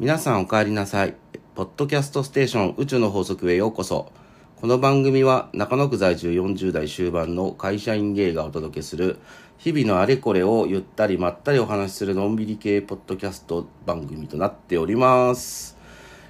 [0.00, 1.16] 皆さんお帰りなさい。
[1.56, 4.12] ポッドキャストステーション宇宙の法則へようこそ。
[4.54, 9.18] この番組は中野区在住40代終盤の会社員芸がお届けする
[9.58, 15.76] 日々のあれこれをゆったりまったりお話しするのんびり系ポッドキャスト番組となっております。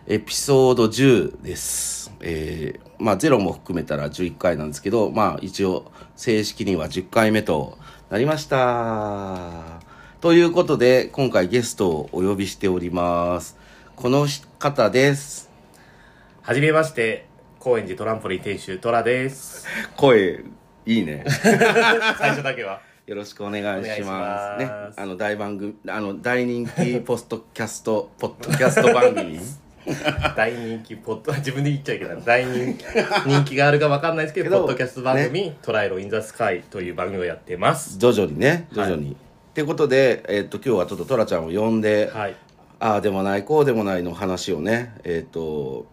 [0.07, 2.11] エピソード10です。
[2.21, 7.77] えー、まあ0も含めたら11回なんですけど、まあ一応正式には10回目と
[8.09, 9.83] なりました。
[10.23, 13.58] ということで、今回ゲストをお呼びしております。
[13.99, 14.29] この
[14.61, 15.51] 方です。
[16.43, 17.27] はじめまして、
[17.59, 19.67] 高円寺トランポリン店主、トラです。
[19.97, 20.45] 声、
[20.87, 21.25] いいね。
[21.27, 22.81] 最初だけは。
[23.07, 24.65] よろしくお願いします。
[24.65, 29.41] ね、あの大番組、あの大人気ポストキャスト、 ポッドキャスト番組。
[30.37, 32.23] 大人気ポッド、自分で言っちゃいけない。
[32.25, 32.85] 大人気、
[33.27, 37.99] 人気があるかわかんないですけど、ポッドキャスト番組、トライロインザスカイという番組をやってます。
[37.99, 39.11] 徐々にね、徐々に。
[39.11, 39.15] っ
[39.55, 42.37] てことで、えっ、と、今日はちょっとトラちゃんを呼んで、はい。
[42.81, 45.87] ああでもない、こうでもないの話をね、えっ、と、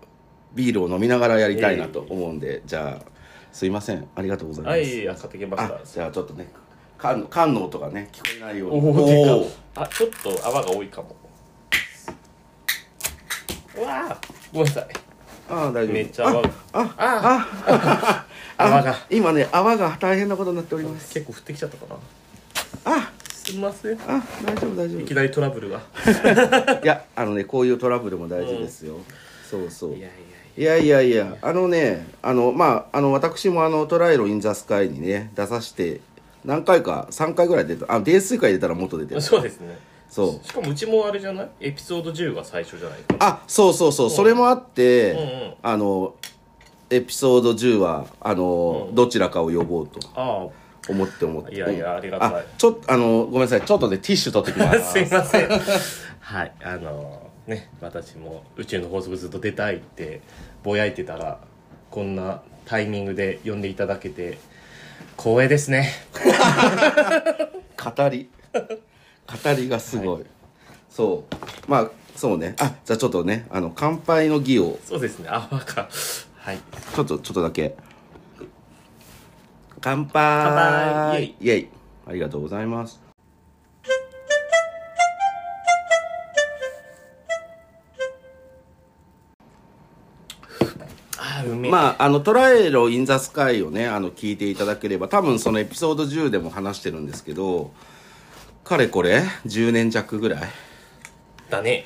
[0.53, 3.11] ビールを飲みながらやりたいなと思うんで、じゃあ、
[3.51, 4.07] すいません。
[4.15, 4.75] ありがとうございます。
[4.75, 5.85] はい、あ、買ってきましあた。
[5.85, 6.47] じゃあちょっとね、
[6.97, 8.87] 缶の缶の音がね、聞こえないようおに。
[8.87, 11.15] おおーあ、ちょっと泡が多いかも。
[13.77, 14.17] うわあ
[14.53, 14.87] ごめんなさい。
[15.49, 15.93] ああ、大丈夫。
[15.93, 16.49] めっちゃ泡が。
[16.73, 18.25] あ、ああ、
[18.57, 18.95] 泡が。
[19.09, 21.13] 今ね、泡が大変なことになっております。
[21.13, 21.99] 結構降ってきちゃったかな。
[22.97, 23.11] あ、
[23.45, 23.93] すみません。
[23.93, 25.05] いあ、大丈夫、大丈夫。
[25.05, 25.79] きなりトラブルが。
[26.83, 28.97] いや、あのね、こういうトラブルも大事ですよ。
[29.49, 29.95] そうそう。
[29.95, 30.11] いやい
[30.57, 36.01] やいやいやいや、あのね、あの、まあ、あの、私もあの、トライロインザスカイにね、出させて、
[36.43, 39.21] 何回か、3回ぐらい出た、あ、泥酔会出たらもっと出てる。
[39.21, 39.77] そうですね。
[40.09, 40.47] そう。
[40.47, 41.49] しかもうちもあれじゃない？
[41.59, 42.99] エピソード10が最初じゃない？
[43.01, 46.15] かあ、そうそうそう、それもあって、うんうんあの、
[46.89, 50.47] エピソード10は、あの、どちらかを呼ぼうとあ
[50.87, 51.55] 思って思って。
[51.55, 52.33] いやいやありがたい。
[52.35, 54.91] あ、ちょっと、あの、ごめんなさい、ちょっとね、ティッシュ取ってきまあす。
[54.93, 55.49] すいません。
[56.25, 60.21] はいあのね私も宇宙の法則ずっと出たいって
[60.63, 61.39] ぼやいてたら
[61.91, 64.39] こんなタイミングで呼んでいただけて
[65.17, 65.91] 光栄ですね。
[67.77, 68.29] 語り。
[68.53, 70.25] 語りがすごい、
[70.89, 71.35] そう。
[71.71, 72.55] まあそうね。
[72.59, 74.79] あじゃあちょっとねあの乾杯の儀を。
[74.83, 75.29] そうですね。
[75.29, 75.87] 泡が
[76.37, 76.57] はい。
[76.95, 77.75] ちょっとちょっとだけ
[79.85, 80.11] 乾杯。
[80.15, 81.23] 乾杯。
[81.39, 81.49] イイ。
[81.51, 81.67] エイ。
[82.07, 82.99] ありがとうございます。
[91.69, 97.71] まああの「トライロ・イン・ザ・スカイ」をねあの聞いていただければ多分そのエピソード10でも話してるんですけど
[98.63, 100.41] かれこれ10年弱ぐらい。
[101.51, 101.85] だね。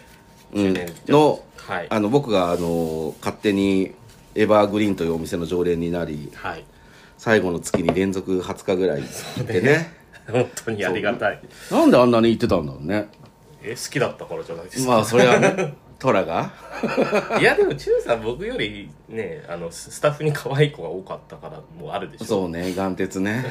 [0.54, 0.66] うん。
[0.68, 1.88] 10年のはい。
[1.90, 3.94] あの僕があの勝手に
[4.36, 6.64] エバーグリーンというお店の常連になりはい
[7.19, 9.91] 最後の月に連続20日ぐらい行ってね。
[10.31, 11.41] 本当にありがたい。
[11.69, 13.09] なんであんなに行ってたんだろうね。
[13.62, 16.50] え好きだったからじゃないですか、まあそれはね トラが。
[17.41, 22.25] いやでもチュウさん僕よりねあのススタッフに可愛い子が多かったからもうあるでしょ。
[22.25, 23.44] そうね眼鉄ね。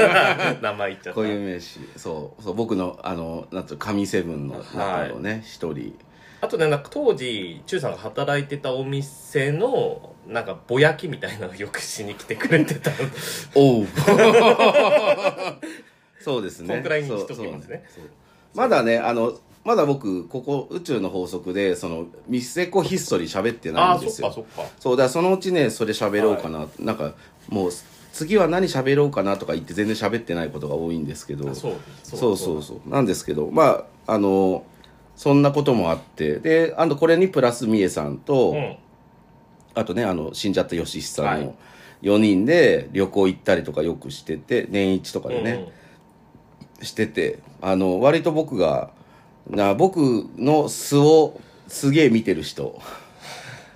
[0.60, 1.14] 名前言っちゃった。
[1.14, 1.80] 固有名詞。
[1.96, 5.96] そうそう僕のあのなんつう神セブンの中のね一、人
[6.46, 12.92] あとねなんか当時チュウさんが働いてたお店のなんかぼやきみたいなのをよくしに来てくれてた
[13.56, 13.86] おう。
[16.22, 16.74] そうですね。
[16.74, 17.84] こんくらいにしときますね。
[18.54, 24.32] まだねあのまだ僕ここ宇宙の法則でそのミセコヒストリー喋ってああないんですよ。
[24.32, 24.70] そっかそっか。
[24.78, 27.14] そうだからそのうちねそれ喋ろうかな、なんか
[27.48, 27.70] もう
[28.12, 31.50] 次は何喋ろうかなとか言って全然喋ってないことが多いんですけど。
[31.50, 31.72] あそう。
[32.04, 32.88] そうそうそう。
[32.88, 34.64] なんですけどまああの
[35.16, 36.38] そんなこともあって。
[36.38, 38.76] であとこれにプラスみえさんと、うん。
[39.74, 41.44] あとねあの死んじゃった吉久さんはい。
[41.44, 41.54] の
[42.02, 45.72] 4人で旅行行ったりとかよくしてて年一とかでね、
[46.82, 47.38] してて。
[47.62, 48.90] あの割と僕が
[49.48, 52.80] な僕の素をすげえ見てる人。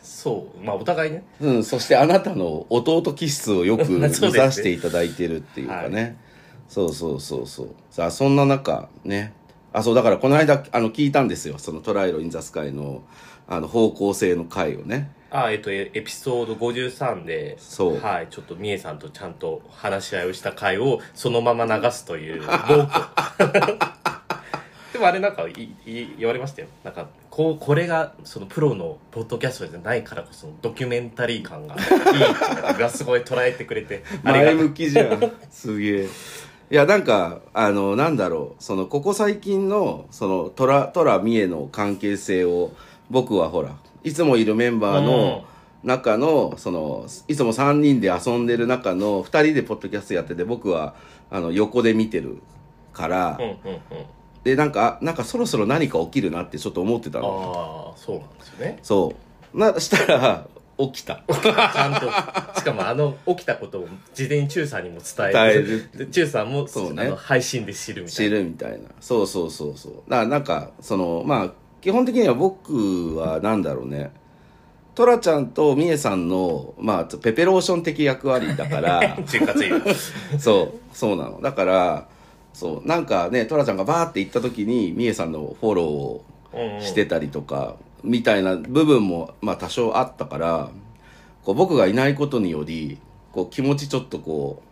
[0.02, 0.64] そう。
[0.64, 1.24] まあお互いね。
[1.40, 6.18] うん、そしてあなたの弟気質をよく 見させていただいてるっていうかね。
[6.68, 7.68] そうそうそうそう。
[7.90, 9.32] さあそんな中ね
[9.72, 11.58] あそうだからこの間あの聞いたんですよ。
[11.58, 13.02] その「トライロ・イン・ザ・スカイの」
[13.48, 15.10] あの方向性の回をね。
[15.32, 17.98] あえっとエエピソード53でそう。
[18.00, 22.88] はいちょっとみえさんとちゃんと話し合いをした回をそのまま流すという暴挙
[24.92, 25.52] でもあれなんかい
[25.86, 26.68] い言われましたよ。
[26.84, 31.78] なんかこうこれがそのプロのポッドキャストじゃないからこそのドキュメンタリー感がい
[32.76, 35.32] いがすごい捉えてくれて前向きじゃん。
[35.50, 36.08] すげえ
[36.70, 38.62] いやなんかあのなんだろう。
[38.62, 42.70] そのここ最近のそのトラトラミエの関係性を
[43.10, 43.74] 僕はほら
[44.04, 45.44] いつもいるメンバーの
[45.82, 50.94] 中のそのいつも3人で遊んでる中の2人でポッドキャストやってて僕は
[51.28, 52.40] あの横で見てる
[52.92, 53.80] から、うんうんうん。
[54.44, 57.94] でなんかなんかそろそろ何か起きるなってちょっと思ってたあの。
[57.96, 58.78] あそうなんですよね。
[58.84, 59.14] そ
[59.52, 59.58] う。
[59.58, 60.46] なしたら
[60.92, 61.22] 起きた。
[61.28, 62.58] ちゃんと。
[62.58, 65.62] しかもあの起きたことを事前にチューさんにも伝え伝える。
[65.66, 67.04] るでチューさんもそうね。
[67.04, 68.36] あの配信で知るみた知いな。
[68.36, 68.78] るみたいな。
[69.00, 69.92] そうそうそうそう。
[70.08, 74.10] だからなんかそのまあ基本的には僕はなんだろうね。
[74.94, 79.16] トラちゃんとミエさんの、まあ、ペペローション的役割だから。
[80.38, 81.40] そうそうなの。
[81.40, 82.08] だから
[82.52, 86.82] そうなんかねトラちゃんがバーって行った時にミエさんのフォローをうんうん。
[86.82, 90.70] してたりとか、みたいな部分も、まあ、多少あったから
[91.44, 92.98] こう僕がいないことにより
[93.32, 94.62] こう気持ちちょっとこ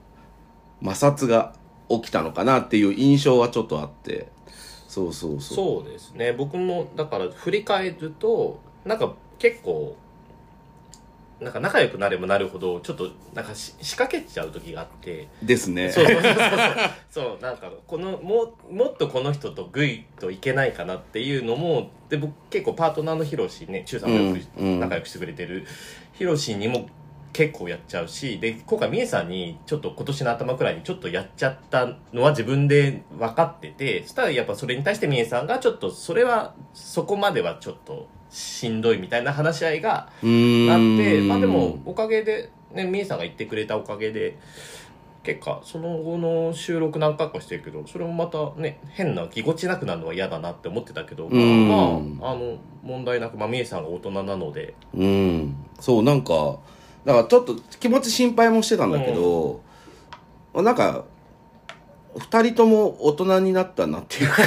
[0.83, 1.55] う摩擦が
[1.89, 4.29] 起きたのかなっていう印象はちょっとあって。
[4.89, 5.83] そうそうそう。
[5.83, 6.33] そうですね。
[6.33, 9.97] 僕もだから振り返るとなんか結構
[11.41, 15.29] なんか仲良くなればなるほどちょっとなんかし仕掛けちゃう時があって。
[15.43, 15.91] ですね。
[15.91, 16.37] そうそうそうそう。
[17.11, 25.65] そうなんかこのもうもっとこの人とグイといけないかなっていうのもで僕結構パートナーのヒロシね中さんもよく仲良くしてくれてる
[26.15, 26.89] ヒロシにも
[27.33, 44.39] 結構やっちゃうしで今回みえさんにちょっと今年の頭くらいにちょっとやっちゃったのは自分で分かっててそしたらやっぱそれに対してみえさんがちょっとそれはそこまではちょっとしんどいみたいな話し合いがあってまあでもおかげでねみえさんが言ってくれたおかげで
[45.23, 54.75] 結果その後の収録何回かしてるけどそれもまたね変なぎこちなくなるのは嫌だなって思ってたけど、まああの問題なく、まあ、みえさんが大人なので。
[54.95, 55.57] うん。
[55.81, 56.59] そうなんか
[57.09, 59.63] だからちょっと気持ち心配もしてたんだけど、
[60.53, 61.07] なんか
[62.19, 64.45] 二人とも大人になったなっていうか。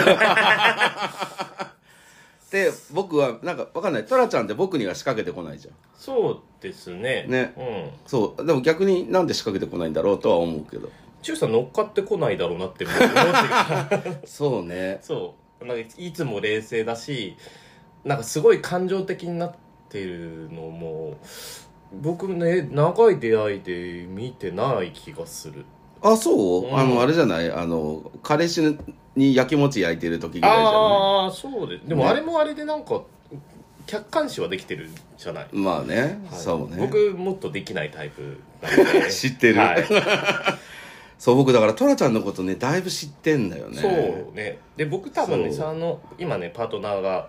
[2.52, 4.06] で僕はなんかわかんない。
[4.06, 5.74] トラちゃんって僕には仕掛けてこないじゃん。
[5.98, 7.26] そうですね。
[7.28, 7.56] ね。
[7.58, 7.90] うん。
[8.06, 8.46] そう。
[8.46, 10.92] でも逆になんで仕掛けてこないんだろうとは思うけど。
[11.24, 15.00] 中さん乗っかってこないだろうなって思って思ってそうね。
[15.02, 15.66] そう。
[15.66, 17.38] なんかいつも冷静だし
[18.04, 19.56] なんかすごい感情的になっ
[19.90, 21.18] てるのも
[21.94, 25.66] 僕ね長い出会いで見てない気がする。
[26.02, 26.78] あそう、うん。
[26.78, 27.52] あのあれじゃない？
[27.52, 28.78] あの彼氏
[29.16, 30.74] に焼き餅焼いてる時ぐらいじゃない？
[30.74, 33.02] ああそうですでもねあれもあれでなんか
[33.88, 36.40] 客観視はできてるじゃない、まあね、はい。
[36.40, 36.78] そうね。
[36.80, 39.10] 僕もっとできないタイプなので。
[39.12, 39.60] 知ってる。
[39.60, 39.86] はい、
[41.20, 43.82] そう僕だからトラちゃんのことねだいぶ知ってんだよね。
[43.82, 44.60] そうね。
[44.78, 45.58] で僕多分ねそう。
[45.58, 47.28] さあの今ねパートナーが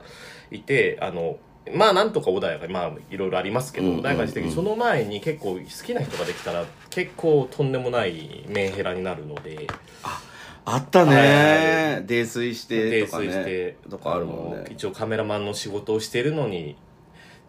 [0.51, 1.37] いてあの
[1.75, 9.67] まあなんとか穏やかにまあいろいろありますけど、穏やかにしてるけどその前に結構好きな人ができたら結構とんでもないメンヘラになるので。
[10.65, 13.27] あったね、泥酔して泥とかね。
[13.27, 14.57] 酔してとかあるもんね。
[14.59, 16.77] の一応カメラマンの仕事をしてるのに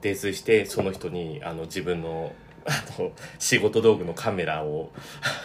[0.01, 2.33] 泥酔してその人にあの自分の
[2.65, 4.89] あの仕事道具のカメラを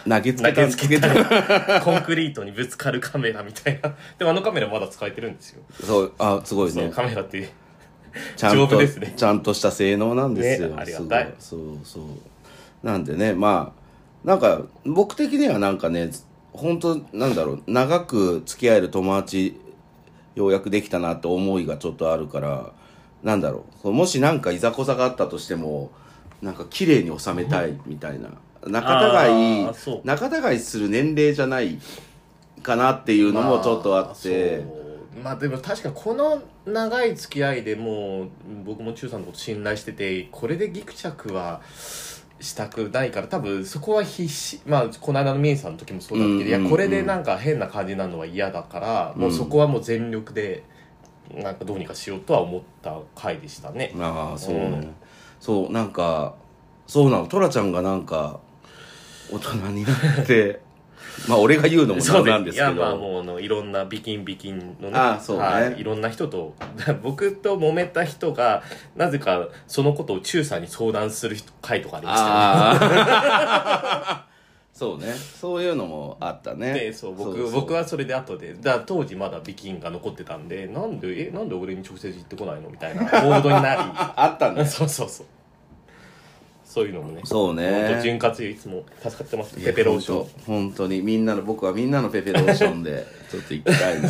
[0.07, 1.23] 投げつけたつけたり
[1.81, 3.95] コンクリートにぶつかるカメラみたいな。
[4.17, 5.61] でもあのカメラまだ使えてるんですよ。
[5.83, 7.51] そうあすごいそうねカメラって
[8.35, 9.13] ちゃんと、ね。
[9.15, 11.33] ちゃんとした性能なんですよ、ねありがたい。
[11.39, 12.03] そうそう。
[12.83, 16.11] なんでねまあなんか僕的にはなんかね
[16.53, 19.59] 本当なんだろう長く付き合える友達
[20.35, 22.71] ようやくできたなって思いがちょっとあるから
[23.23, 25.91] なんだろうもしなんかいざこざがあったとしても
[26.41, 28.29] なんか綺麗に収めたいみたいな
[28.65, 29.67] 仲違い
[30.03, 31.79] 仲違いする年齢じゃない
[32.61, 34.65] かなっていうのもちょっとあって、
[35.23, 38.29] まあでも確かにこの長い付き合いでもう
[38.65, 41.61] 僕も中さんのこと信頼しててこれでギクチャクは
[42.39, 50.63] したくないから多分そこは必死まあこの間のミエさんの時もそうだったけど、いやこれでなんか変な感じになるのは嫌だから、もうそこはもう全力で
[51.33, 53.93] なんかどうにかしようとは思った回でしたね。
[53.99, 54.95] ああそうね、うん。
[55.39, 56.35] そうなんか
[56.87, 57.27] そうなの。
[57.27, 58.39] トラちゃんがなんか
[59.31, 60.61] 大人になって
[61.27, 62.71] まあ俺が言うのもなんなんですけど。
[62.73, 65.43] いやまあもうあのいろんなビキンビキンのねあそうね。
[65.43, 66.55] はい、いろんな人と
[67.03, 68.63] 僕と揉めた人が
[68.95, 72.85] なぜかそのことを中さんに相談する回とかありました。
[72.85, 74.29] よね
[74.73, 75.13] そうね。
[75.13, 76.73] そういうのもあったね。
[76.73, 82.69] でそう僕そう僕はそれで後でだ当時まだビキンが残ってたんでなんでえなんで俺に直接言ってこないの？
[82.69, 83.75] みたいなモードにな
[84.15, 85.25] あったりねそうそうそう
[86.69, 87.21] そういうのもね。
[87.23, 87.99] そうね。
[88.03, 89.55] 潤滑油いつも助かってます。
[89.55, 90.21] ペペローション。
[90.21, 94.09] ン本当にみんなの僕はみんなのペペローションで ちょっと行きたいな。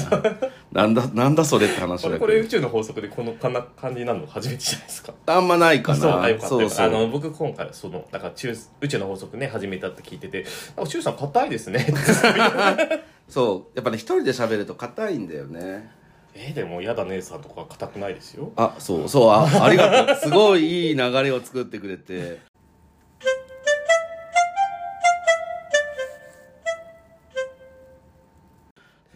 [0.74, 2.28] なんだなんだそれって話こだけど。
[2.28, 5.13] れこれ宇宙の法則でこのかな感じになるの初めてじゃないですか。
[5.28, 6.00] あんまないかな。
[6.00, 10.44] そうあよかったあの僕今回そのだから中宇宙の法則ね始めたって聞いてて
[10.75, 11.88] 「なんか中さん硬いですね」
[13.30, 13.78] そう。
[13.78, 15.92] やっぱね一人で喋ると硬いんだよね。
[16.36, 18.51] えでもやだ姉さんとか硬くないですよ。
[18.58, 19.10] あそう。
[19.10, 20.16] そうあありがとう。
[20.18, 22.49] すごいいい流れを作ってくれて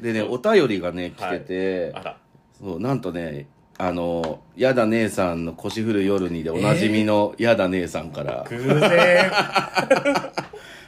[0.04, 2.18] でねお便りがね来てて、あら
[2.60, 9.32] そうなんとねあの「やだ姉さんの腰振る夜に」でおなじみのやだ姉さんから、偶然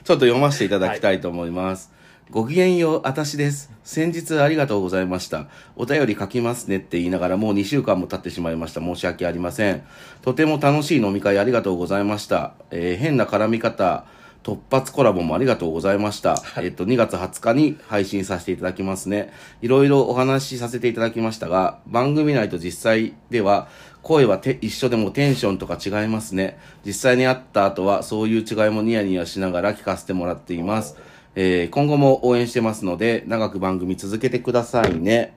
[0.04, 1.96] ちょっと読ませていただきたいと思います。
[2.30, 3.72] ごきげんよう、あたしです。
[3.84, 5.46] 先日ありがとうございました。
[5.76, 8.82] お便り書きますねって言いながらもう2週間も経ってしまいました。
[8.82, 9.84] 申し訳ありません。
[10.24, 12.54] とても楽しい飲み会ありがとうございました。
[12.72, 14.06] えー変な絡み方、
[14.46, 16.36] 突発コラボもありがとうございました。
[16.58, 19.34] えっと、2月20日に配信させていただきますね。
[19.64, 23.68] いろいろお話しさせていただきましたが、番組内と実際では、
[24.04, 26.60] 声はて一緒でもテンションとか違いますね。
[26.86, 30.96] 実際に会った後は、そういう違いもニヤニヤしながら聞かせてもらっています。
[31.34, 35.34] えー今後も応援してますので、長く番組続けてくださいね。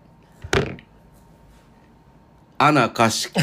[2.58, 3.40] アナかしこ。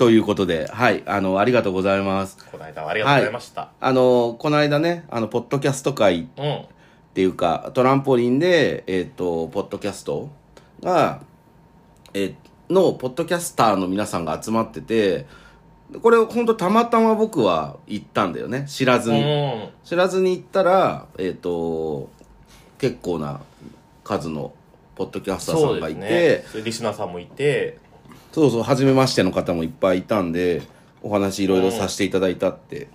[0.00, 2.38] ということで、はい、あの、ありがとうございます。
[2.50, 6.66] この間はありがとうございました、あの、この間ね、あの、ポッドキャスト会うんっ
[7.12, 10.30] ていうか、トランポリンで、えっ、と、ポッドキャスト
[10.82, 11.20] が、
[12.14, 15.26] えーの、ポッドキャスターの皆さんが集まってて、
[16.00, 18.64] これ本当たまたま僕は行ったんだよね。
[18.68, 19.20] 知らずに。
[19.20, 22.08] うん知らずに行ったら、えっ、と、
[22.78, 23.42] 結構な
[24.02, 24.54] 数の
[24.94, 27.89] ポッドキャスターさんがいて、ねリスナーさんもいて
[28.32, 30.62] そうそう、初めましての方もいっぱいいたんで、
[31.02, 32.88] お話いろいろさせていただいたって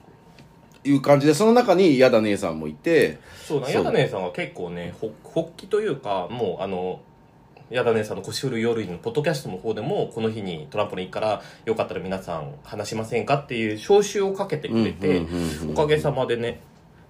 [0.84, 7.02] いう感じで、その中に矢田姉さんもいて、そうだそう矢田姉さんは結構ねほ発起というかもうあの
[7.70, 15.26] 矢田姉さんの腰振る夜のポッドキャストの方でもこの日にトランポリンからよかったら皆さん話しませんかっていう招集をかけてくれて
[15.70, 16.60] おかげさまでね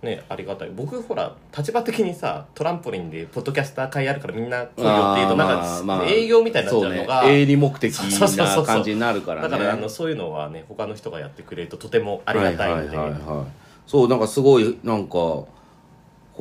[0.06, 0.70] ねありがたい。
[0.74, 9.50] 僕ほら立場的にさトランポリンでポッドキャスター会やるからみんな来いよっていうとなんか、まあまあ営業みたいになっちゃうのがそうね、営利目的な感じになるからね。
[9.50, 13.46] だからあのそういうのはね他の人がやってくれるととてもありがたいので、はいはいはいはい。
[13.88, 15.48] そう、なんかすごい、なんか、ほ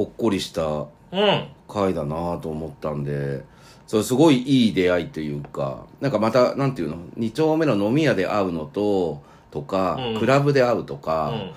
[0.02, 1.49] っこりしたうん。
[1.68, 3.44] 回だなと思ったんで、
[3.87, 10.18] それすごいいい出会いというか、なんかまた、なんていうの、二丁目の飲み屋で会うのと、とか、うん。
[10.18, 11.52] クラブで会うとうか、ん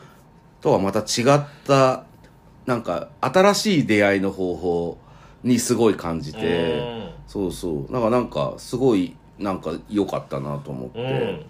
[0.62, 2.06] とはまた違った、
[2.66, 4.98] なんか、新しい出会いの方法
[5.44, 6.98] にすごい感じて、うん
[7.28, 7.92] そうそう。
[7.92, 11.00] なんか、なんか、すごい、なんか良かったなと思って。
[11.00, 11.06] うん、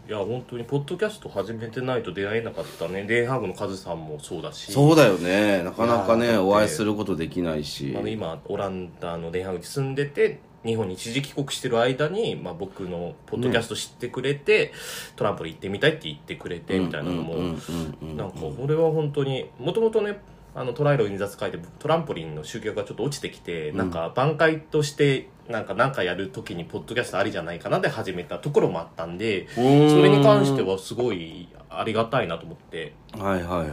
[0.09, 5.63] いや本当にポッドキャスト始めてないと出会えなかったねデンハーグのカズさんもそうだしそうだよね。
[5.63, 8.01] なかなかね、お会いすることできないしあ。
[8.01, 14.73] の今オランダのデンハーグに住んでて日本に一時帰国してる間に、まあ、僕のポッドキャスト知ってくれて、
[15.15, 18.09] トランポリン行ってみたいって言ってくれてみたいなのも、うんうんうん。
[18.11, 20.19] うんなんか俺は本当にもともとね
[20.55, 32.93] あのトライロイン雑会でトランポリンの集客がちょっと落ちてきて、なんか挽回としてなんか何かやるときにポッドキャストありじゃないかなで始めたところもあったんでそうんれに関してはすごいありがたいなと思って。
[33.13, 33.69] はいはいはいはい。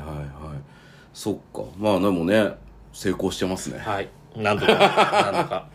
[1.14, 1.62] そっか。
[1.78, 2.54] まあでもね、
[2.92, 3.78] 成功してますね。
[3.78, 4.08] はい。
[4.36, 5.68] なんとかなんとか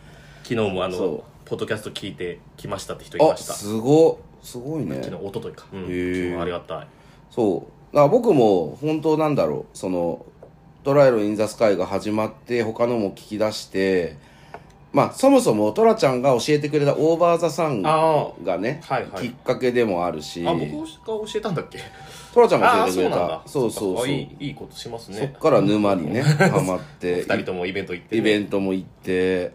[0.50, 3.52] 昨日もあのポッドキャスト聞いてきましたって人いまあ、した。
[3.52, 4.96] すごすごいね。
[5.00, 5.16] 昨。
[5.16, 6.86] 日一昨日か、うん、昨日ありがたい。
[7.30, 7.94] そう。
[7.94, 10.26] だから僕も本当なんだろう、その、
[10.82, 14.16] トライロインザスカイが始まって、他のも聞き出して、
[14.92, 19.28] まあ、そもそもトラちゃんが教えてくれたオーバーザさんあがね、はいはい。
[19.28, 20.66] きっかけでもあるし、あ僕が
[21.06, 21.78] 教えたんだっけ？
[22.34, 23.42] トラちゃんが教えてくれた。
[23.46, 24.04] そうそうそう。
[24.04, 25.18] あいいいいことしますね。
[25.18, 29.52] そっから沼にね、ハマって、 二人ともイベント行って、ね、イベントも行って、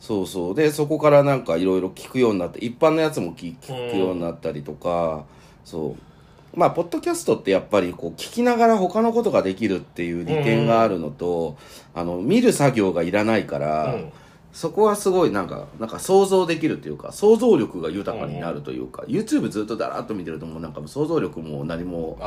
[0.00, 0.54] そうそう。
[0.54, 5.24] で、そこからなんかいろいろ聞くようになって、一般のやつも聞聞くようになったりとか、
[5.64, 6.58] そう。
[6.58, 11.56] まあ、ポッドキャストってやっぱりこう、聞きながら他のことができるっていう利点があるのと、
[11.94, 14.12] あの、見る作業がいらないから、うん
[14.52, 22.18] そこはすごいなんか、なんか想像できるというか、想像力が豊かになるというか、YouTube ずっとだらっと見てるともうなんか想像力も何も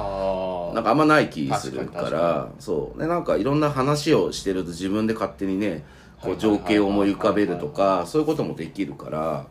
[0.73, 5.83] なんかあんまない気するからそうでなんかいろんな話をしてると自分で勝手にね
[6.23, 9.47] こはいう情景を思い浮かべるとかそういうこともできるから。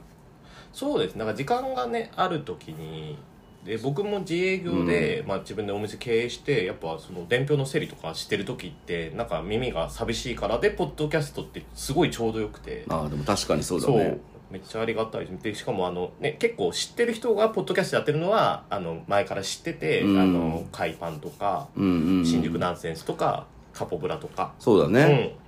[0.73, 1.17] そうです。
[1.17, 3.19] なんか時間がねある時に
[3.64, 12.85] で僕も自営業で、まあ、自分でお店経営してやっぱその伝票の整理とかしてる時ってなんか耳が寂しいからでポッドキャストってすごいちょうどよくて。
[12.88, 13.99] ああでも確かにそうだそう。
[13.99, 14.19] ね
[14.50, 15.26] めっちゃありがたい。
[15.26, 20.21] でしかもあの、ね、結構知ってる人がポッドキャストやってるのはあの前から知ってて、うん。
[20.21, 25.41] あの海パンとか、うんうん、うん、新宿ナンセンスとかカポブラとか、そうだね、うん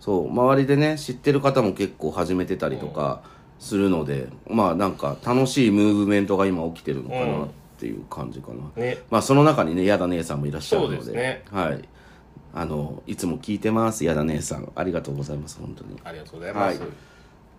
[0.00, 3.22] そう周りでね知ってる方も結構始めてたりとか
[3.58, 8.98] するので、まあなんか楽しいムーブメントが今起きてるのかなっていう感じかな、ね。
[9.10, 11.12] まあその中にね矢田姉さんもいらっしゃるので。
[11.12, 11.44] ね。
[11.50, 11.88] はい。
[12.52, 14.72] あのいつも聞いてます矢田姉さん。
[14.74, 16.00] ありがとうございます本当に。
[16.02, 16.88] ありがとうございます、はい。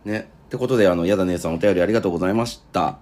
[0.09, 0.29] ね。
[0.47, 2.97] ってことで、あの、やだ姉さんお便りありがとうございました。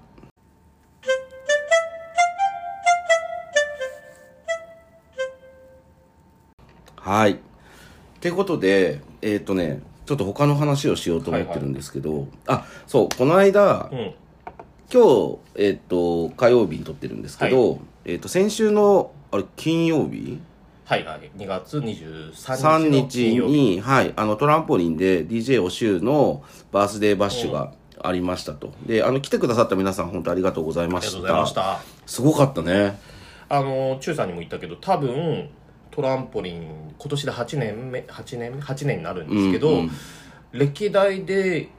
[6.95, 7.39] はい。
[8.19, 14.13] ってことで、えっ、とね、ちょっと他の話をしようと思ってるんですけど、あそうこの間、うん。
[14.91, 20.41] 今日、えっと火曜日に撮ってるんですけど、えっと先週のあれ金曜日？
[20.83, 23.51] はいはい2月23 3日の日金曜日。
[23.53, 27.71] に、はい、あのトランポリンで DJ おしゅうのバースデーバッシュが
[28.01, 28.73] ありましたと。
[28.85, 31.17] で、あの、来てくださった皆さん本当ありがとうございました。
[31.17, 32.01] ありがとうございました。
[32.05, 32.99] すごかったね。
[33.49, 35.49] あの中さんにも言ったけど多分
[35.91, 39.91] トランポリン今年で8年目8年目？8年になるんですけど、うんうん。
[40.51, 41.69] 歴代で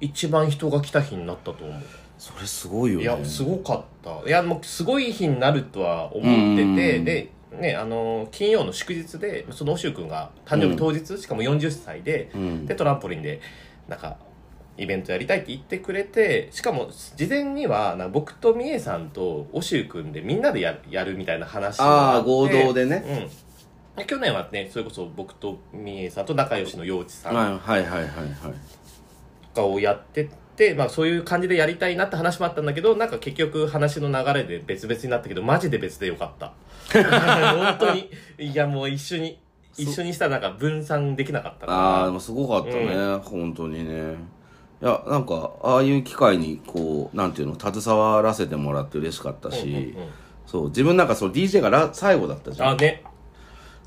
[0.00, 1.82] 一番人が来た日になったと思う。
[2.18, 3.04] それすごいよね。
[3.04, 4.28] いやすごかった。
[4.28, 6.24] いやもうすごい日になるとは思っ
[6.56, 7.04] てうんてうん。
[7.04, 12.66] でねあの金曜の祝日でそのおしゅうくんが誕生日当日、しかも40歳で、うん。
[12.66, 13.40] でトランポリンで
[13.88, 14.16] なんか
[14.76, 23.04] イベントやりたいって言ってくれてしかも事前にはな僕とみえさんとおしゅうくんでみんなでやるやるみたいな話がああ、合同でね。
[23.06, 23.49] うん
[24.00, 29.54] で去年はねそれこそ僕とみえさんと仲良しの陽一さんはいはいはいはいはい。
[29.54, 36.52] かをやってって、まあ、そういう感じでやりたいなって話もあったんだけどなんか結局話の流れで別々になったけどマジで別でよかった。
[36.92, 38.10] 本当に。
[38.38, 39.38] いやもう一緒に
[39.76, 41.70] 一緒にしたらなんか分散できなかった。
[41.70, 44.14] ああ、でかもすごかったね、本当にね。
[44.82, 49.94] いや、なんか、ああいう機会に、こう、なんていうの、携わらせてもらって嬉しかったし、らうんうんうん。
[50.46, 52.68] そう、自分なんかそう DJ がら最後だったじゃん。
[52.70, 53.04] あね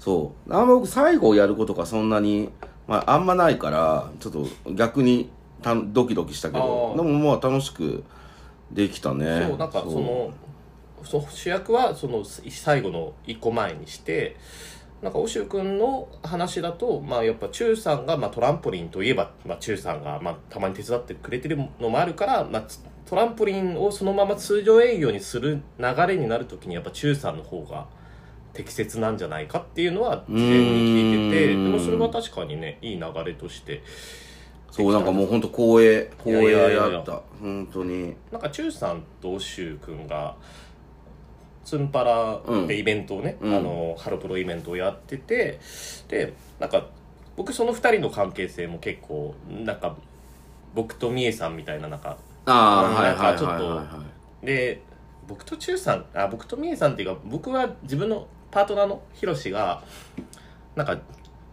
[0.03, 0.53] そう。
[0.53, 2.49] あんま僕最後やることがそんなに、
[2.87, 5.29] まああんまないから、ちょっと逆に
[5.61, 8.03] たドキドキしたけど、でもまあ楽しく
[8.69, 9.45] できたね。
[9.47, 10.33] そうなんかその
[11.03, 14.35] そう主役はその最後の一個前にして
[15.01, 27.87] なんかおしゅうくんの話だと、まあ、やっぱ中さんが、まあ、トランポリンといえば、まあ、中さんが、まあ、たまに手伝ってくれてるのもあるから、まあ、つトランポリンをそのまま通常営業にする流れになるときにやっぱ中さんの方が
[28.53, 33.83] 適切なんじゃないかっていうのは事前に聞いててでもそれは確かにねいい流れとして
[34.73, 37.21] そう、なんかもう本当光栄、光栄やった。
[37.39, 38.15] 本当に。
[38.31, 40.35] なんか中さんとおしゅうくんが
[41.63, 45.59] ツンパラでイベントをね、うんあのハロプロイベントをやってて
[46.07, 46.87] でなんか
[47.35, 49.95] 僕その2人の関係性も結構なんか
[50.73, 53.81] 僕とみえさんみたいななんかあなんかちょっと。
[54.43, 54.81] で
[55.27, 59.83] 僕と中さんあ僕とみえさんっていうか僕は自分のパートナーのひろしが
[60.75, 60.99] なんか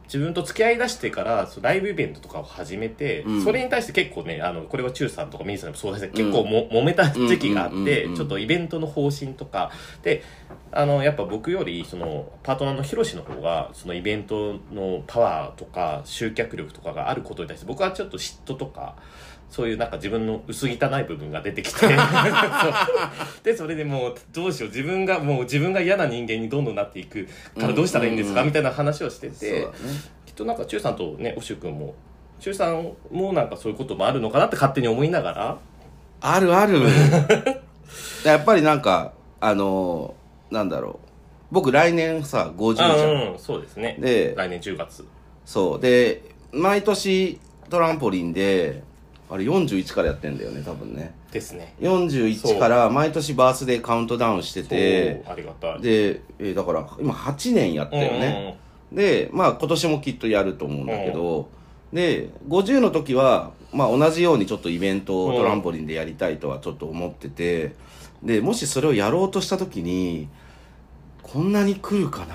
[0.05, 3.45] 自分と付き合いだしてからそうライブイベントとかを始めて、うん。
[3.45, 8.17] それに対して結構ねあのこれは中さんとかみえさんもそうですけど結構も、揉めた時期があって、うんうんうんうん。
[8.17, 9.71] ちょっとイベントの方針とか。
[10.03, 10.23] で
[10.73, 18.97] あのやっぱ僕よりそのパートナーのひろしの方がそのイベントのパワーとか集客力とかがあることに対して僕はちょっと嫉妬とか
[19.51, 21.89] そういうなんか自分の薄汚い部分が出てきて
[23.43, 27.27] でそれでもうどうしよう自分がもう自分が嫌な人間にどんどんなっていく
[27.59, 29.67] からどうしたらいいんですか、うんみたいな話をしてて。
[30.27, 31.95] きっとなんか中さんとねおしゅうくんも
[32.39, 35.59] 中さんもなんかそういうこともあるのかなって勝手に思いながら
[36.21, 36.81] あるある。
[38.25, 41.09] やっぱりなんか、あのーなんだろう。
[41.53, 45.05] 僕来年さ、50じゃんうんそうですねで来年10月
[45.45, 45.81] そう。
[45.81, 48.83] で、毎年トランポリンで、
[49.31, 51.15] あれ41からやってんだよね、多分ね。
[51.31, 51.75] ですね。
[51.81, 55.81] 41から毎年バースデーカウントダウンしてて、ありがたい。
[55.81, 58.59] で、えーだから今8年やったよね。
[58.93, 61.49] で、まあ今年もきっとやると思うんだけど、
[61.93, 67.77] で、50の時は、まあ同じようにちょっとイベントをトランポリンでやりたいとはちょっと思ってて、
[68.25, 70.29] で、もしそれをやろうとした時に、
[71.23, 72.35] こんなに来るかな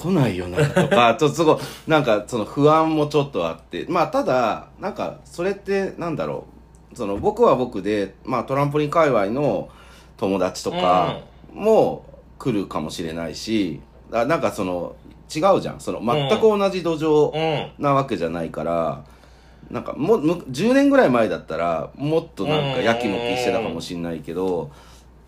[0.00, 6.46] 来ないよなとか、 ちょっとすごい、なんかその不安もちょっとあって、まあただ、なんかそれってなんだろ
[6.92, 9.68] う、その僕は僕で、まあトランポリン界隈の
[10.16, 11.18] 友達とか
[11.52, 12.04] も
[12.38, 13.80] 来るかもしれないし、
[14.12, 14.94] あなんかその
[15.34, 15.80] 違うじゃん。
[15.80, 17.82] その全く同じ土壌うん。
[17.82, 19.04] なわけじゃないから、
[19.70, 24.70] なんかもうむ10年ぐらい前だったらもっとなんかやきもきしてたかもしれないけど、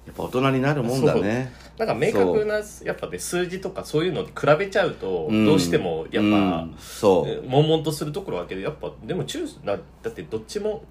[0.06, 1.52] やっぱ大人になるもんだね。
[1.78, 5.46] なんか明確なやっぱね数字とかそういうのに比べちゃうとうん。
[5.46, 6.30] どうしてもやっぱ、う
[6.66, 6.74] ん。
[6.78, 7.28] そう。
[7.28, 10.84] え悶々とするところはあるけどやっぱでも中だだってどっちも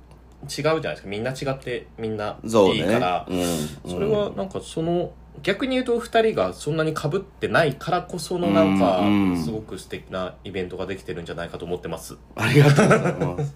[0.43, 1.07] 違うじゃないですか。
[1.09, 2.39] みんな違ってみんな。
[2.43, 5.11] いいから、うん、それはなんかその
[5.43, 9.01] 逆に言うと2人がそんなに被ってないからこそのなんか
[9.43, 12.17] すごく素敵なイベントができてるんじゃないかと思ってます。
[12.35, 13.55] ありがとうございます。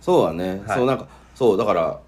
[0.00, 0.62] そうだね。
[0.66, 0.78] はい。
[0.78, 2.00] そうなんか、そう、だから、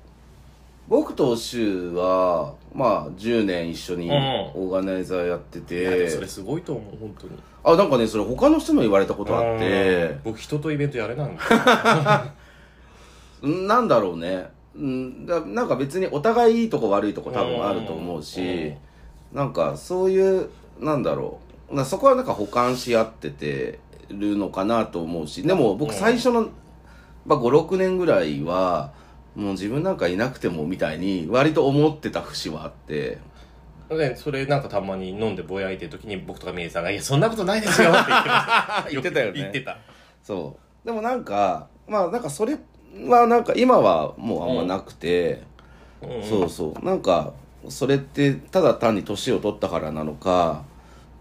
[0.89, 4.15] 僕と柊は、まあ、10年一緒にうん。
[4.15, 7.33] オーガナイザーやっていやでもて、それすごいと思う本当に。
[7.65, 10.03] あ、なんかね、それ他の人も言われたことあって。
[10.03, 12.35] うん、僕人とイベントやれないんだ。
[13.43, 14.49] なんだろうね。
[14.75, 18.73] うん、だなんか別にお互いいいとこ悪いとこ多分あると思うし、
[19.33, 20.49] なんかそういう、
[20.81, 21.75] なんだろう。
[21.75, 23.79] なそこはなんか補完し合ってて、
[24.11, 25.43] るのかなと思うし。
[25.43, 26.49] でも僕最初の、
[27.27, 28.93] まあ、56年ぐらいは
[29.39, 33.19] もう自分なんかいなくてもみたいに割と思ってた節はあって。
[33.89, 38.87] でそれなんかたまに飲んでぼやいてる時に僕とかみえさんが「いやそんなことないですよ」って言ってました。
[38.91, 39.33] 言ってたよね。
[39.35, 39.79] 言ってた。
[40.23, 40.87] そう。
[40.87, 42.59] でもなんかまあなんかそれ
[43.07, 45.45] はなんか今はもうあんまなくて、
[46.03, 46.23] うん。
[46.23, 46.85] そうそう。
[46.85, 47.33] なんか
[47.69, 50.65] それってただ単に年を取ったからなのか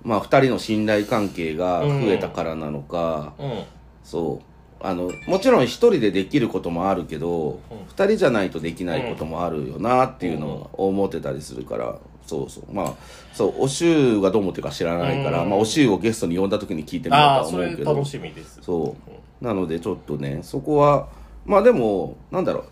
[0.04, 3.64] まあ2人の信頼関係が増えたからなのか、うん。
[4.04, 4.47] そう
[4.80, 7.78] あのもちろん一人でできることもあるけど、うん。
[7.88, 12.64] 二人じゃないとできないこともあるよなっていうのを思ってたりするから、そうそう。
[12.72, 12.94] まあ
[13.34, 15.50] そうおしゅうがどう思ってるか知らないから、うん。
[15.50, 17.94] まあ、おしゅうをゲストに呼んだ時に聞いてみようとは思うけど。
[17.94, 18.60] 楽しみです。
[18.62, 18.96] そ
[19.42, 19.46] う。
[19.46, 21.10] なのでちょっとねそこは
[21.46, 22.64] まあでもなんだろう。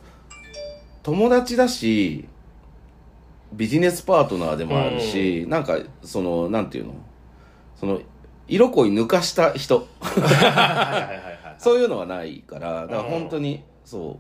[1.04, 2.28] 友達だし
[3.54, 6.94] ビジネスパートナーでもあるし、なんかそのなんていうの？
[7.80, 8.02] その
[8.48, 9.88] 色恋抜かした人。
[10.02, 14.20] はいはいはいはいそういうのはないからだから本当にそ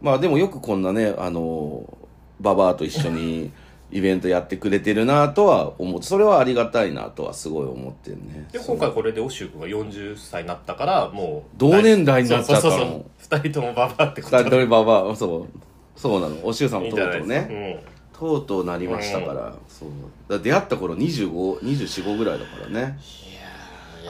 [0.00, 0.04] う。
[0.04, 1.98] まあでもよくこんなねあの
[2.40, 3.50] ババアと一緒に
[3.90, 8.46] イベントやってくれてるなとは思ってそれはありがたいなとはすごい思ってるね。
[8.52, 12.70] で今回これでオシュウ君が40歳になったからもう同年代になっちゃったの。
[12.72, 13.04] そうそうそう。
[13.40, 14.36] 2人ともババアってこと。
[14.36, 15.46] 二人ともババアそう。
[15.96, 16.36] そうなの。
[16.44, 17.82] おしゅうさんもとうとうね。
[18.12, 19.88] とうとうなりましたから、そう。
[20.28, 22.98] だ出会った頃2524ぐらいだからね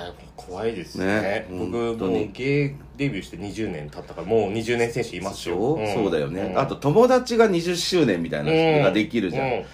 [0.00, 1.06] や怖いですね。
[1.06, 1.46] ね。
[1.50, 5.94] 僕もう芸デビューして20年経ったからもう20年選手いますよ、そう,、ん。
[5.94, 6.58] そうだよね、ん。
[6.58, 9.64] あと友達が20周年みたいな人ができるじゃん、う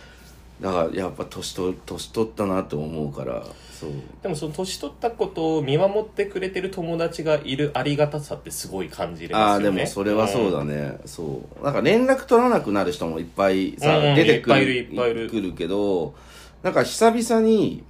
[0.61, 3.45] だからやっぱ年と年取ったなと思うから。
[3.75, 3.91] そう。
[4.23, 9.77] でもその年取ったことを見守ってくれてる友達がいるありがたさってすごい感じれああますよね。
[9.77, 11.65] でもそれはそうだね、そう。
[11.65, 14.15] なんか連絡取らなくなる人もいっぱいさ、うん。
[14.15, 15.31] 出てくるいっぱいいるいっぱいいる。
[15.31, 16.15] 来るけど
[16.63, 17.85] なんか久々に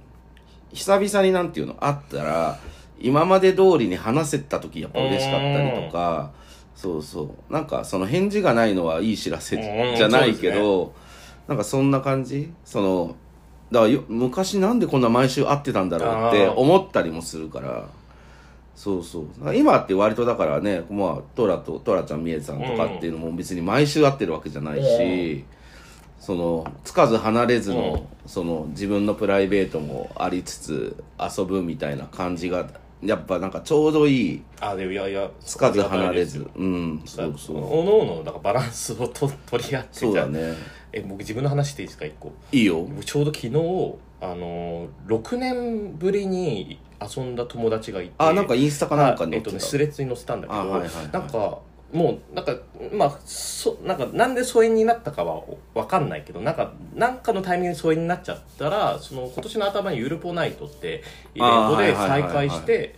[0.75, 2.59] 久々になんていうのあったら
[2.99, 6.31] 今まで通りに話せた時やっぱ嬉しかったりとか
[6.75, 7.53] そうそう。
[7.53, 10.93] なんかその返事がないのはいい知らせうんじゃないけど、
[11.47, 12.53] なんかそんな感じ？
[12.65, 13.15] その
[13.71, 17.87] だからよ昔なんでこんな毎週会ってたんだろうって思ったりもするから。
[18.75, 19.55] そうそう。
[19.55, 25.45] 今って割とだからね、まあ、トラとトラちゃんみえさんとかっていうのも別に毎週会ってるわけじゃないし、
[26.25, 31.03] そのつかず離れずの,、その自分のプライベートもありつつ
[31.37, 32.65] 遊ぶみたいな感じが
[33.03, 36.49] やっぱなんかちょうどいいあでもいやいやつかず離れず。
[36.55, 37.59] うんそうそそうう。
[37.81, 40.53] おのおのなんかバランスをと取り合ってそうだね。
[40.91, 42.05] え僕自分の話していいですか？
[42.05, 42.31] 一個。
[42.51, 42.81] いいよ。
[42.81, 43.49] 僕ちょうど昨日
[44.21, 48.13] あの6年ぶりに遊んだ友達がいて。
[48.17, 51.09] あなんかインスタかなんかにえっとね、載ってた、スレッズに載せたんだけど、あはいはいはい。
[51.11, 51.59] なんか
[51.95, 52.57] もうなんか
[52.91, 61.03] まあそなんかなんで疎遠になったかは分かんないけどなんかなんかのタイミングで疎遠になっちゃったらその今年の頭にゆるぽナイトって
[61.33, 62.95] イベントで再会して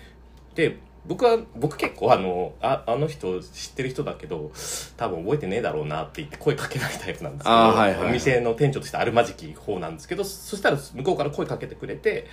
[0.55, 4.51] で僕は僕結構あのああの人知ってる人だけど
[4.97, 8.09] 多分覚えてねえだろうなって言って声かけないタイプなんですけど、はいはい。
[8.09, 12.27] お店の店長としてあるまじき方なんですけどそしたら向こうから声かけてくれて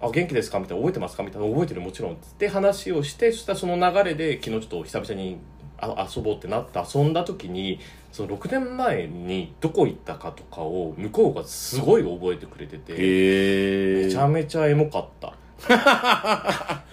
[0.00, 0.58] あ元気ですか？
[0.58, 1.22] みたいな覚えてますか？
[1.22, 2.12] みたいな覚えてるもちろん。
[2.12, 5.38] って話をしてそしたらその流れで昨日ちょっと久々に
[5.78, 7.78] あ遊ぼうってなって遊んだ時に
[8.10, 12.92] その6年前にどこ行ったかとかを向こうがすごい覚えてくれてて
[14.04, 15.34] めちゃめちゃエモかった。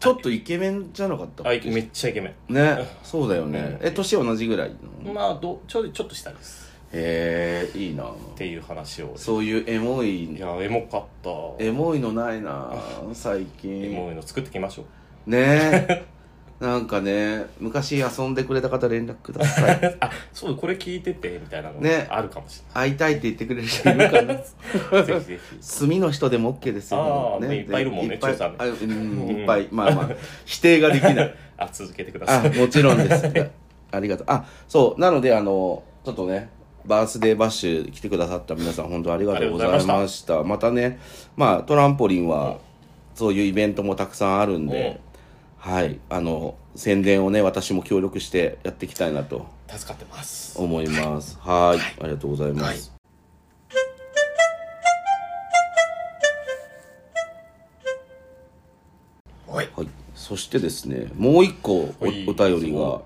[0.00, 2.78] ちょっとイケメンじゃなかったあいめっちゃイケメね。
[3.02, 3.78] そうだよね。
[3.82, 4.70] え年同じぐらい
[5.04, 5.10] の？
[5.10, 8.04] ンまあどちょちょっと下ですへえいいな。
[8.04, 9.12] っていう話を。
[9.16, 10.24] そういうエモい。
[10.36, 11.30] いやエモかった。
[11.62, 12.72] エモいのないな
[13.12, 14.84] 最エ近モいの作ってきましょ
[15.26, 15.30] う。
[15.30, 15.38] ね。
[15.88, 16.06] え
[16.60, 19.96] なんかね昔遊んでくれた方連絡ください。
[20.00, 22.06] あそうこれ聞いててみたいなのね。
[22.10, 25.56] あるかもし会いたいって言ってくれる人いるかなれないぜひぜひ。
[25.60, 29.68] 墨の人でも OK ですよ、あーいっぱいいるもんねいっうんいっぱい。
[29.70, 30.08] まあまあ
[30.46, 31.34] 否定ができない。
[31.58, 32.50] あ続けてください。
[32.50, 33.50] あもちろんです。
[33.92, 34.26] ありがとう。
[34.28, 35.00] あそう。
[35.00, 36.48] なのであのちょっとね
[36.88, 39.92] バースデーバッシュ来てくださった皆さん本当ありがとうございました。
[39.92, 40.70] ありがとうございまた。
[40.70, 40.98] ね
[41.36, 42.58] まあトランポリンは
[43.14, 45.00] そういうイベントもたくさんあるんで、
[45.58, 46.00] はい。
[46.08, 49.46] あの宣伝をね私も協力してやっていきたいなと。
[49.68, 50.58] 助かってます。
[50.58, 51.38] 思います。
[51.40, 52.02] はい。
[52.02, 52.92] ありがとうございます、
[59.46, 59.68] はい。
[59.76, 63.02] はい、そしてですねもう一個おおはい便りが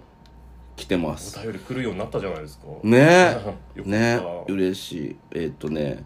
[0.77, 1.39] 来てます。
[1.39, 2.67] お便り来るようになったじゃないですか。
[2.83, 3.37] ね。
[3.85, 4.21] ね。
[4.49, 5.17] 嬉しい。
[5.33, 6.05] えーっとね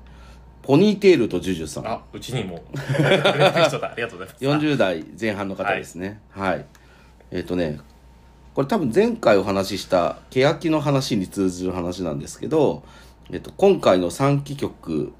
[0.62, 1.86] ポニーテールとジュジュさん。
[1.86, 2.60] あうちにも。
[2.74, 4.44] ありがとうございます。
[4.44, 6.20] 40代前半の方ですね。
[6.30, 6.64] はい、
[7.30, 7.78] えーっとね
[8.54, 12.84] これ多分前回お話しした欅の話に通じる話なんですけど、
[13.30, 15.12] えっと、今回の3期曲、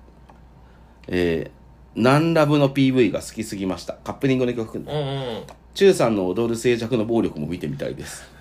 [1.06, 1.56] えー
[1.96, 3.94] ナンラブの PV が好きすぎました。
[4.04, 4.76] カップリングの曲。
[4.76, 5.42] うんうん。
[5.76, 8.35] チュウさんの踊る静寂の暴力も見てみたいです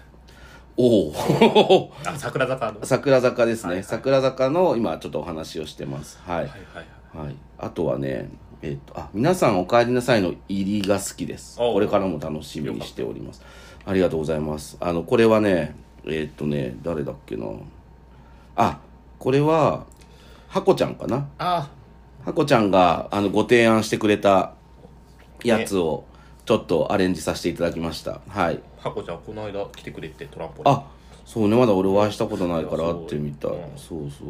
[0.78, 1.94] おお。
[2.06, 2.80] あ桜坂の。
[2.84, 3.84] 桜坂ですね、はいはい。
[3.84, 6.20] 桜坂の今ちょっとお話をしてます。
[6.26, 8.30] はい、はいはいはい、あとはね
[8.62, 11.58] えっ、とあ皆さんお帰りなさいの入りが好きです。
[11.58, 13.42] これからも楽しみにしております。
[13.86, 14.78] ありがとうございます。
[14.82, 17.48] あのこれはねえっ、とね誰だっけな。
[18.58, 18.80] あ
[19.18, 19.86] これは
[20.50, 21.28] ハコちゃんかな。
[21.38, 21.70] あ。
[22.26, 24.54] ハコちゃんがあのご提案してくれた
[25.44, 26.06] やつを
[26.46, 28.20] ちょっとアレンジさせていただきました。
[28.28, 30.74] はいハコちゃんこの間来てくれてトランポリン。
[30.74, 30.84] あ
[31.26, 31.56] そうね。
[31.58, 33.48] まだ俺お会いしたことないから会ってみた。
[33.48, 34.30] いそうそうそう。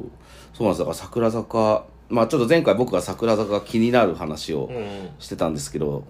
[0.53, 5.09] そうなんですだから桜坂まあちょっと前回僕が桜坂が気になる話をうんうん。
[5.19, 6.05] してたんですけど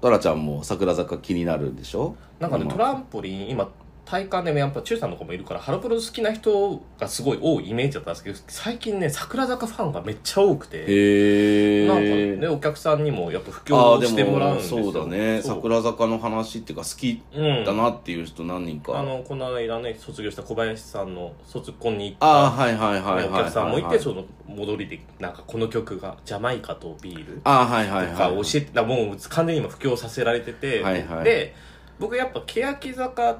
[0.00, 2.16] ドラちゃんも桜坂気になるでしょ？
[2.40, 2.74] なんかね、まあ。
[2.74, 3.68] トランポリン今
[4.04, 12.02] 体感でもやっぱ中さんの子もいるからハロプロ好きな人がすごい多いイメージだったんですけど最近ね桜坂ファンがめっちゃ多くてへえなんか
[12.42, 14.84] ねお客さんにもやっぱ布教してもらうんもですよ。
[14.84, 15.40] そうだね。
[15.42, 28.42] 桜坂の話っていうか好きうんだなっていう人何人か、あのこの間ね卒業した小林さんの卒コンに行っああた、はいはいはいはいはい、お客さんもいて、はいその戻りでなんかこの曲がジャマイカとビールああはいはいとかはい。
[28.42, 31.24] 教えて、だからもう完全に今布教させられてて、はいはい。
[31.24, 31.54] で
[31.98, 33.38] 僕やっぱ欅坂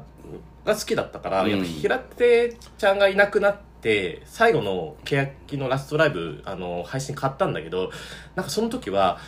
[0.65, 1.51] が好きだったから、うん。
[1.51, 7.91] やっぱ平手ちゃんがいなくなって最後の欅のラストライブあの配信買ったんだけど
[8.35, 9.19] なんかその時は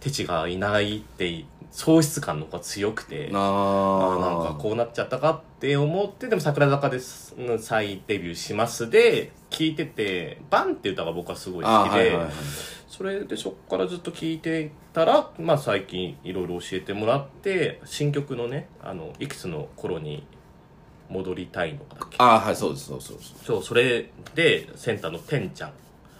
[0.00, 12.32] テチがいないって喪失感の方が強くてあああなんかこうなっちゃったかって思ってでも桜坂ですうん再デビューしますで聴いてて「バン」って歌が僕はすごいあ好きで、ーはいはいはい
[12.92, 20.26] それでそこからずっと聴いてたら、まあ、最近いろいろ教えてもらって新曲のねあのいくつの頃に
[21.08, 22.16] 戻りたいのかだっけ？
[22.18, 25.72] ああはいそうですそうそうそうそれでセンターのてんちゃん。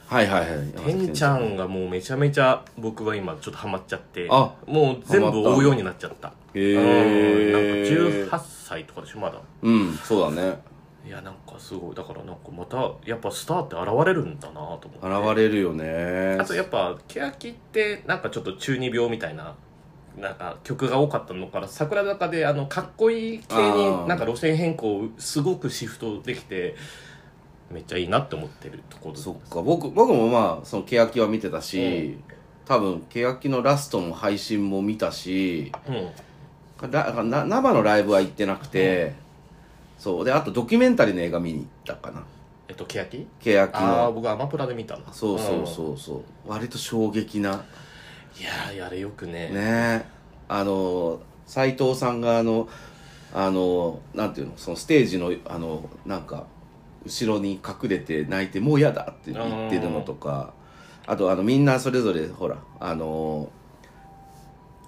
[0.06, 0.68] はいはいはい。
[0.72, 6.32] てんちゃんがもうめちゃめちゃ僕は今ちょっとハマっちゃってあもう全部追うようになっちゃった。
[6.54, 9.38] へうんえなんか18歳とかでしょまだ。
[9.62, 10.58] うんそうだね
[11.04, 11.94] いやなんかすごい。
[11.94, 15.28] だからなんかまたやっぱスターって現れるんだなと思って。
[15.30, 16.38] 現れるよね。
[16.40, 19.54] あとやっぱ欅ってなんかちょっと中二病みたいな
[20.16, 26.76] なんか曲が多かったのから桜坂であのかっこいい系になんか路線変更すごくシフトできて
[27.70, 29.62] めっちゃいいなって思ってるところそっか。
[29.62, 32.18] 僕僕もまあその欅は見てたし、
[32.64, 36.10] 多分欅のラストの配信も見たしうん。
[36.90, 39.14] らな生のライブは行ってなくて、
[40.02, 40.24] そう。
[40.24, 42.24] であとドキュメンタリーの映画見に行ったかな。
[42.66, 46.22] えっと欅欅ああの僕アマプラで見たなそうそうそうそう。
[46.50, 47.52] 割と衝撃な。
[47.52, 47.60] うん
[48.40, 49.50] いやーやれよくね。
[49.50, 50.08] ね。
[50.48, 52.66] あの斎藤さんがあの
[53.34, 54.54] あのなんていうの？
[54.56, 56.46] そのステージのあのなんか
[57.04, 60.54] 後ろに隠れて泣いてもう嫌だって言ってるのとか。
[61.06, 63.50] あとあのみんなそれぞれほらあの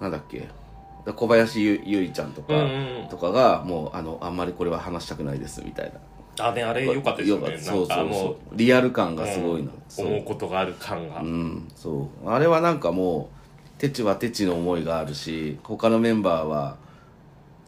[0.01, 0.47] なんだっけ？
[1.13, 5.99] 小林ゆゆいちゃんとか、うんうんとかがもうあのあんまりこれは話したくないですみたいな。
[6.47, 7.57] あねあれよかったですよね。
[7.57, 8.57] そうそうそう。
[8.57, 9.73] リアル感がすごいな、う。
[9.73, 11.21] んそう思うことがある感が。
[11.21, 12.29] うんそう。
[12.29, 13.29] あれはなんかも
[13.77, 16.77] うテチはテチの思いがあるし他のメンバーは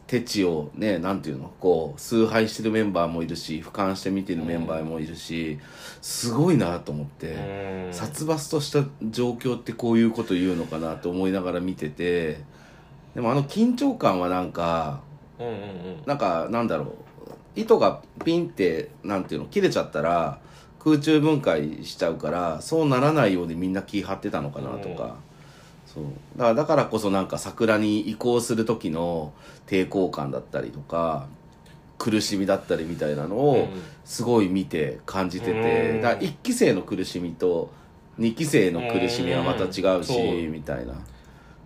[0.06, 5.58] テチをねなんていうのこう崇拝してるメンバーもいるし俯瞰して見てるメンバーもいるし、
[6.02, 7.92] すごいなと思って、うん。
[7.92, 12.40] 殺伐とした状況ってこういうこと言うのかなと思いながら見てて
[13.18, 15.00] でもあの緊張感はなんか
[15.40, 16.02] うんうんうん。
[16.06, 16.90] なんかなんだろう
[17.56, 20.38] 糸がピンってなんていうの切れちゃったら
[20.78, 25.16] 空中分解しちゃうからそうならないようにみんな気張ってたのかなとか、
[25.84, 26.04] そう。
[26.36, 29.32] だからだからこそなんか桜に移行する時の
[29.66, 31.26] 抵抗感だったりとか
[31.98, 33.82] 苦しみだったりみたいなのをうん。
[34.04, 36.02] すごい見て感じてて、うん。
[36.02, 37.72] だから1期生の苦しみと
[38.20, 40.52] 2期生の苦しみはまた違うし、うん。
[40.52, 40.94] みたいな。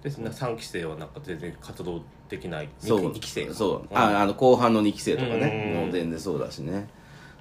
[0.03, 0.31] ですね。
[0.31, 2.69] 3期生はなんか全然活動できない。
[2.81, 3.12] そう。
[3.12, 3.97] 2期生そう、ん。
[3.97, 5.81] ああの後半の2期生とかね、うん。
[5.85, 6.88] もう全然そうだしね。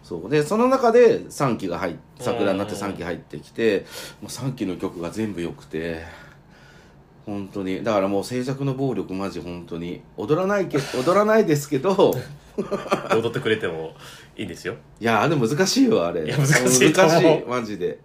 [0.04, 0.30] そう。
[0.30, 3.86] でその中で3期が入っ桜になって3期入ってきて、
[4.22, 6.04] もう3期の曲が全部良くて
[7.26, 7.84] 本当に。
[7.84, 10.02] だからもう静寂の暴力マジ本当に。
[10.18, 12.14] 踊らないけ 踊らないですけど
[13.12, 13.94] 踊ってくれても
[14.38, 14.76] いいんですよ。
[15.00, 16.32] いやあれ難しいよあれ。
[16.32, 18.00] 難しい難しいマジで。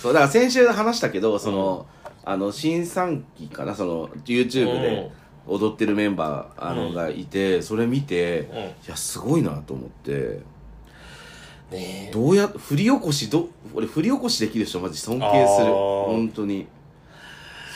[0.00, 0.12] そう。
[0.12, 1.86] だから先週話したけどその、
[2.24, 5.10] あの新3期かなその YouTube で
[5.46, 8.58] 踊ってるメンバーあの、うんがいてそれ見て、うん。
[8.58, 10.40] いやすごいなと思って。
[11.70, 12.10] ねえ。
[12.12, 15.72] どうや振り起こしど俺振り起こしできる人マジ尊敬する。
[15.72, 16.66] 本当に。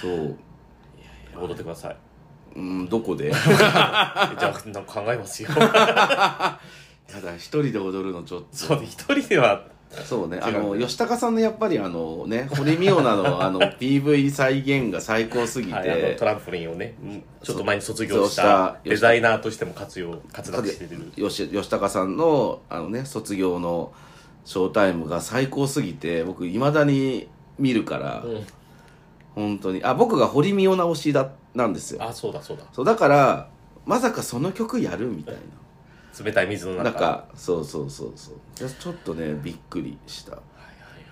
[0.00, 0.36] そう。
[1.40, 1.96] 踊ってください。
[2.56, 3.30] うんどこで？
[3.32, 5.48] じゃあなんか考えますよ。
[5.58, 8.46] ただ一人で踊るのちょっと。
[8.52, 9.64] そうね一人では
[10.04, 10.38] そうね。
[10.42, 21.12] あの吉高さんのやっぱりあのね堀美央奈の あの PV 再現が最高すぎて、はい、トランポリンをねうんちょっと前に卒業したたデザイナーとしても活用活躍してる。
[21.16, 23.92] 吉吉高さんのあのね卒業の
[24.44, 27.28] ショータイムが最高すぎて僕いまだに
[27.58, 28.46] 見るから、うん。
[29.34, 29.82] 本当に。
[29.84, 32.02] あ僕が堀美央奈推しだなんですよ。
[32.02, 32.64] あそうだそうだ。
[32.72, 33.48] そうだから
[33.86, 35.06] まさかその曲やる？
[35.08, 35.34] みたい
[36.22, 37.00] 冷たい水のな中。
[37.00, 38.68] なんかそうそうそうそう。
[38.68, 40.32] ちょっとねびっくりした。
[40.32, 40.64] はいは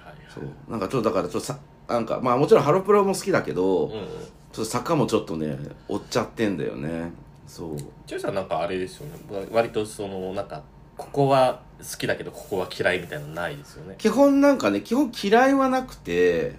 [0.06, 0.70] いはいそう。
[0.70, 4.08] なんかちょっとだからちょっとさなんかまあもちろんハロプロも好きだけど、はいうんうん。
[4.08, 5.56] ちょっと坂もちょっとね
[5.88, 7.10] 追っちゃってんだよね。
[7.46, 7.76] そう。
[8.06, 9.46] ジョイさんなんかあれですよね。
[9.50, 10.62] 割とそのなんか
[10.96, 13.94] ここは好きだけどここは嫌いみたいなのないですよね。
[13.98, 16.54] 基本なんかね基本嫌いはなくて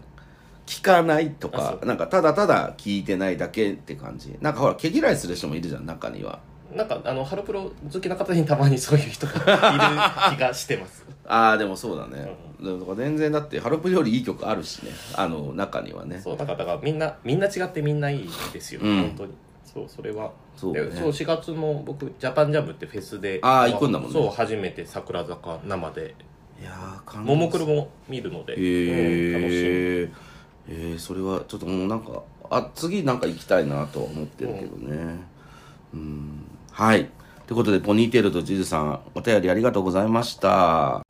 [0.65, 4.36] 聞かないとかなんかただただ聞いてないだけって感じ。
[4.41, 6.39] なんかほら毛嫌いする人もいるじゃん中には
[6.75, 9.39] なんかあのハロプロ好きな方にたまにそういう人がい
[10.31, 11.05] る気がしてます。
[11.25, 14.91] ああでもそうだね、だから全然だってハロプロよりいい曲あるしね。
[15.15, 16.19] あの中にはね。
[16.19, 19.01] そうだからだからみんなみんな違ってみんないいですよ、うん。
[19.01, 19.33] 本当に。
[19.63, 20.31] そうそれは。
[20.55, 20.81] そうね。
[20.81, 24.13] でそう4月の僕ジャパンジャムってフェスであー行くんだもんね。
[24.13, 26.15] そう初めて桜坂生で。
[26.62, 30.33] いやももクロも見るので、へえうん楽し
[30.65, 35.19] えー、それはちょっともうなんかあ次なんか行きたいなとは思ってるけどね。
[35.93, 37.07] うんはい。
[37.45, 41.05] ということでポニーテールとジズさんお便りありがとうございました。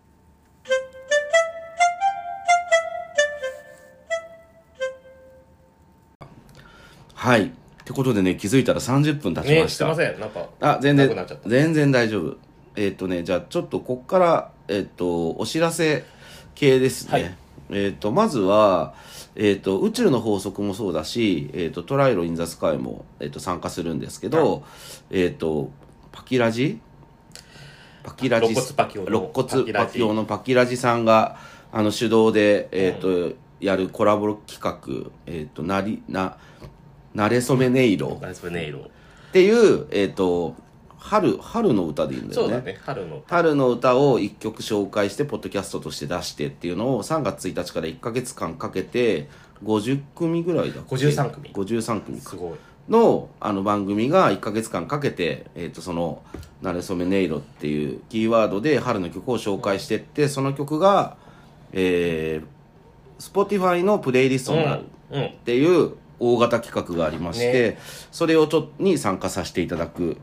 [7.14, 7.46] はい。
[7.46, 7.50] っ
[7.86, 10.20] てことでね気づいたら30分経ちました、ねすいません。
[10.20, 12.38] なんかあ、全然全然大丈夫。
[12.76, 16.04] えっ、とね、じゃあちょっとこっから、えっ、と、お知らせ
[16.56, 17.12] 系ですね。
[17.14, 17.36] はい。
[17.70, 18.96] えっ、と、まずは、
[19.36, 24.64] えっ、と、宇宙の法則もそうだし、えっ、と、トライロインザスカイも、えっ、と、参加するんですけど、
[25.10, 25.72] えっ、と、
[26.12, 26.80] パキラジ？
[28.04, 28.48] パキラジ？
[28.48, 31.38] 肋骨パキオの肋骨パキオのパキラジさんが、
[31.72, 36.38] あの、主導で、えっ、と、やるコラボ企画、えっ、と、なり、な、
[37.16, 38.20] なれそめ音色。
[38.22, 40.56] ナイスネイロっていう、えっ、と、
[41.04, 42.48] 春、春の歌でいいんだよね。
[42.48, 49.28] そうだね春の春の歌を一曲紹介して、ポッドキャストとして出してっていうのを3月1日から1ヶ月間かけて、
[49.66, 51.50] 50組ぐらいだっけ？53組。
[51.50, 52.30] 53組か。
[52.30, 52.54] すごい。
[52.88, 56.22] のあの番組が1ヶ月間かけて、えっ、と、その、
[56.62, 61.18] なれそめ音色っていうキーワードで春の曲を紹介してって、その曲が、
[61.74, 64.84] えー、Spotify のプレイリストになる。
[65.12, 65.26] うんうん。
[65.26, 67.78] っていう大型企画がありまして、ね。
[68.12, 70.18] それをちょっとに参加させていただく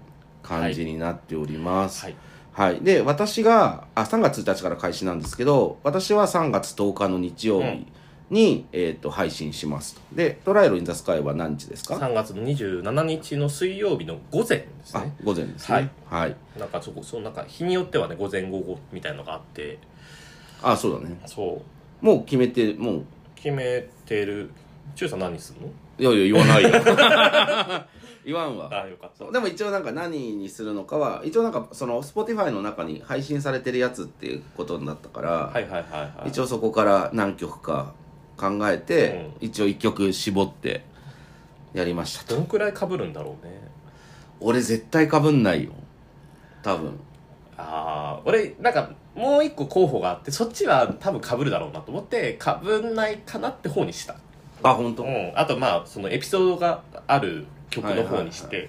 [0.51, 2.05] 感じになっております。
[2.05, 2.17] はい
[2.53, 2.81] はい。
[2.81, 7.87] で、私が、あ、3月1日から開始なんですけど、私は3月10日の日曜日
[8.29, 10.01] に、えっ、と、配信しますと。
[10.13, 15.91] で、トライロインザスカイは何日ですか？3月の27日の水曜日の午前ですあね、午前ですね。
[16.07, 16.37] はい。
[16.59, 19.79] なんかそこそうなんか日によってはね午前午後みたいのがあって
[20.61, 21.21] あ、そうだね。
[21.27, 21.63] そ
[22.03, 23.05] うもう決めて、もう、
[23.37, 24.51] 決めてる
[24.97, 25.69] 中さん何するの？
[25.99, 26.71] いやいや、言わないよ。
[28.25, 28.69] 言わんわ。
[28.71, 29.31] あよかった。
[29.31, 36.29] でも一応なんか何にするのかは一応なんかその Spotify の中に配信されてるやつっていうことになったから、はいはいはいはい。
[36.29, 37.95] 一応そこから何曲か
[38.37, 40.85] 考えて、一応1曲絞って
[41.73, 42.37] やりましたと。
[42.37, 43.61] どんくらい被るんだろうね。
[44.41, 45.73] 俺絶対かぶんないよ。
[46.63, 46.99] 多分。
[47.57, 54.17] ああ俺なんかもう一個候補があってそっちは多分被るだろうなと思って被んないかなって方にした。
[54.63, 55.33] あ本当、うん。
[55.35, 58.69] あとまあそのエピソードがある曲の方にして、はい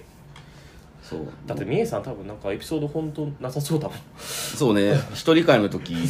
[1.02, 1.28] そう。
[1.46, 3.98] だってみえさん多分なんかエピソード本当なさそうだもん。
[4.18, 4.94] そうね。
[5.12, 6.06] 一人会の時ね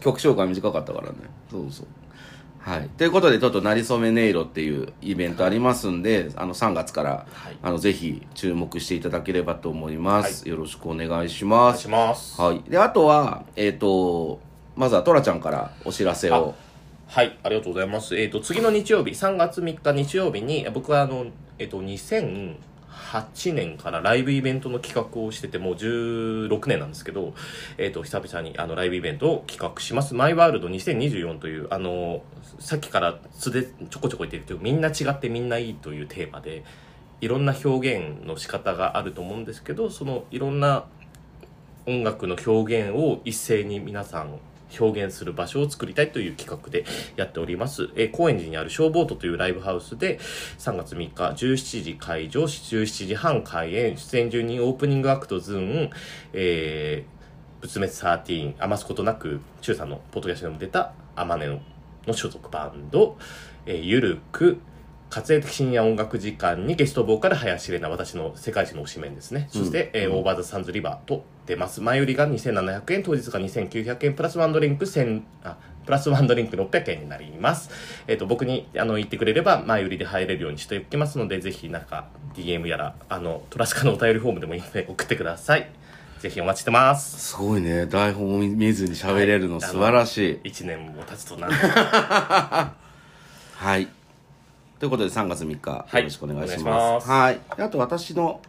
[0.00, 1.14] 曲紹介短かったからね。
[1.50, 1.86] そうそう。
[2.60, 2.88] はい。
[2.96, 7.56] ということでちょっと「なりそめ音色」っていうイベントありますんで、あの3月から、はい。
[7.60, 11.88] あのぜひ注目していただければと思います、よろしくお願いしおます。
[11.88, 12.40] 願いします。
[12.40, 12.62] はい。
[12.68, 14.40] であとはえっ、と
[14.76, 16.54] まずはトラちゃんからお知らせを。
[17.08, 18.18] はい、ありがとうございます。
[18.18, 21.26] えっ、と、次の日曜日、3月3日日曜日に、僕はあの、
[21.58, 27.34] えっ、と、2008年からライブイベントの企画をしてて、もう16年なんですけど、
[27.78, 30.14] えっ、と、久々にあの、ライブイベントを企画します。
[30.14, 32.22] マイワールド2024という、あの、
[32.58, 36.64] さっきから素でちょこちょこ言ってるけど、みんな違ってみんないいというテーマで、
[37.20, 40.86] いろんな表現の仕方があると思うんですけど、そのいろんな
[41.86, 44.38] 音楽の表現を一斉に皆さん
[44.78, 46.84] 表現する場所を作りたいという企画で
[47.16, 47.90] やっております。
[47.94, 50.18] えー高円寺にあるショーボートというライブハウスで
[50.58, 55.90] 3月3日17時会場、17時半開演、出演中にオープニングアクトズーン、
[56.32, 61.60] えー、仏滅13、余すことなく、中さんのポッドキャストにも出た、アマネの
[62.06, 63.16] の所属バンド、
[63.66, 64.58] えーゆるく、
[65.12, 77.68] 活躍的深夜音楽時間にゲストボーカル林玲奈私の世界一の推しメンですね、そして、えーオーバーザサンズリバーと出ます前売りが2700円当日が2900円プラスワンドリンク1000あプラスワンドリンク600円になります。
[78.06, 82.06] えっ、と、僕に、あの、言ってくれれば、前売りで入れるようにしておきますので、ぜひ、なんか、
[82.36, 85.68] DM やら、あの、トラスカのお便りフォームでもいいので、送ってください。
[86.20, 87.30] ぜひお待ちしてます。
[87.30, 91.48] すごいね台本を見ずに喋れるの素晴らしい1年も経つとな。
[93.56, 93.88] はい。
[94.82, 97.08] ということで3月3日、はいよろしくお願いします。
[97.08, 97.38] はい。
[97.56, 98.40] であと私の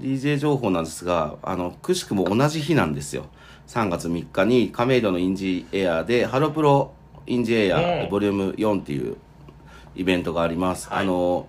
[0.00, 3.26] DJ 情報なんですが、あの、くしくも同じ日なんですよ。
[3.66, 6.92] 3月3日に亀戸のインジエアで、ハロプロ
[7.26, 9.18] インジエア、うんボリューム4っていう
[9.94, 10.88] イベントがあります。
[10.88, 11.48] はいあの、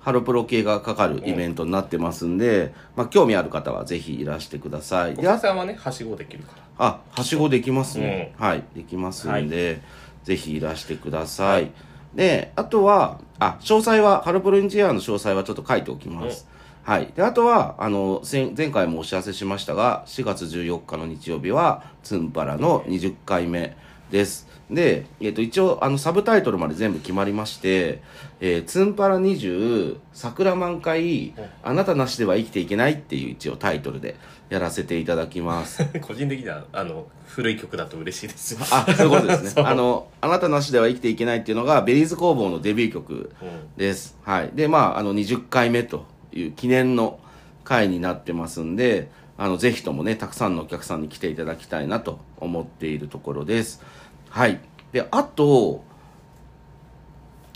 [0.00, 5.12] ハロプロ系がかかるイベントになってますんで、まあ、興味ある方はぜひいらしてください。
[5.12, 6.86] おで、あ母さんはね、はしごできるから。
[6.86, 8.34] あ、はしごできますね。
[8.36, 9.80] はい、できますんで、
[10.24, 11.70] ぜひいらしてください。
[12.14, 16.46] で、あとは、あ、詳細は、ハロプロインジニアの詳細はちょっと書いておきます。
[16.82, 17.12] はい。
[17.14, 23.76] で、あとは、あの、前前回もお知らせしましたが、4月14日の日曜日は、ツンパラの20回目
[24.10, 24.48] です。
[24.70, 28.02] で、えっ、と、一応、あの、サブタイトルまで全部決まりまして、
[28.40, 34.16] えーツンパラ20、桜満開、あなたなしでは生きていけないっていう一応タイトルで
[34.48, 35.84] やらせていただきます。
[36.02, 38.56] 個人的には、あの、古い曲だと嬉しいです。
[38.72, 39.62] あ、そういうことですね。
[39.66, 44.16] あの、あなたなしでは生きていけないっていうのが、ベリーズ工房のデビュー曲うんです。
[44.22, 44.50] はい。
[44.54, 47.20] で、まあ、あの、20回目という記念の
[47.64, 49.08] 回になってますんで、
[49.38, 53.82] あの、ぜひともね、たくさんのお客さんに来ていただきたいなと思っているところです。
[54.30, 54.60] はい。
[54.92, 55.82] で、あと、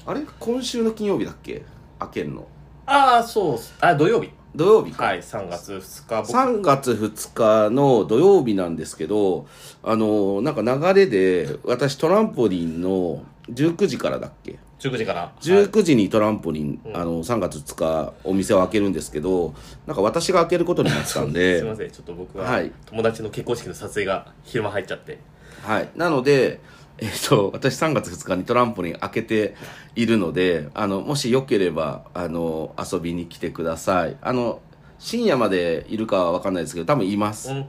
[0.07, 0.21] あれ？
[0.39, 1.65] 今週の金曜日だっけ？
[1.99, 2.47] 開けんの。
[2.87, 3.75] ああ、そうっす。
[3.81, 4.31] あ、土曜日。
[4.55, 5.05] 土曜日か。
[5.05, 6.23] はい、3月2日。
[6.23, 7.33] 僕3月2
[7.69, 9.47] 日の土曜日なんですけど、
[9.83, 10.61] あの、なんか
[10.93, 15.21] 流れで、私トランポリンの19時からだっけ？19時から。
[15.23, 19.55] はい19時にトランポリン、あの、3月2日お店を開けるんですけど、
[19.87, 25.19] なんか私が開けることになったん すいでま、せん、ちょっと僕は、はい友達の結婚式の撮影が昼間入っちゃって。
[25.65, 25.91] はい。
[25.97, 26.61] なので、
[26.99, 29.55] えっと、 私3月2日にトランポリン開けて
[29.97, 34.17] いるので、あの、もしよければ、あの、遊びに来てください。
[34.21, 34.61] あの、
[34.99, 37.51] 深夜までいるかはわかんないですけど、多分います。
[37.51, 37.67] うん、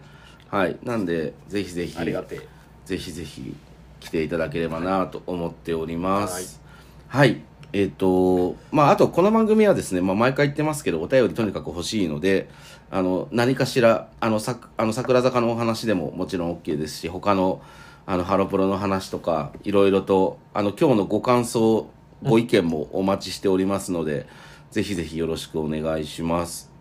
[0.50, 0.78] はい。
[0.84, 1.98] なんで、ぜひぜひ。
[1.98, 2.48] ありがてえ。
[2.86, 3.56] ぜひぜひ
[4.00, 6.62] 来ていただければなと思っております。
[7.08, 7.41] はい。
[7.74, 12.50] えっ、と、まあ、あと、この番組はですね、まあ、毎回言ってますけど、お便りとにかく欲しいので、
[12.91, 17.62] あの、何かしら、あの、さあの桜坂のお話でももちろん OK ですし、他の、
[18.08, 21.88] あの、ハロプロの話とか、いろいろと、あの、今日のご感想、
[22.24, 24.28] ご意見もお待ちしておりますので、
[24.72, 26.72] ぜひぜひよろしくお願いします。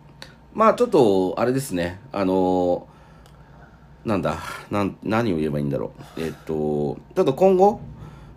[0.53, 2.87] まあ、ちょっと、あれですね、あの
[4.05, 4.37] なんだ、
[4.69, 6.21] なん、何を言えばいいんだろう。
[6.21, 7.81] えっと、ちょっと今後、